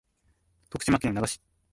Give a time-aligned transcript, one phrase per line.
[0.71, 1.39] 徳島県那賀町